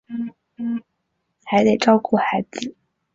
[1.45, 2.75] 还得照顾孩子